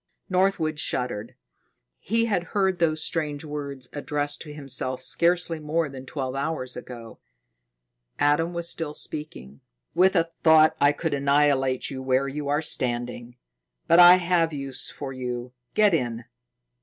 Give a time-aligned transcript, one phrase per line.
[0.31, 1.35] Northwood shuddered.
[1.99, 7.19] He had heard those strange words addressed to himself scarcely more than twelve hours ago.
[8.17, 9.61] Adam was still speaking:
[9.93, 13.35] "With a thought I could annihilate you where you are standing.
[13.85, 15.53] But I have use for you.
[15.75, 16.25] Get in."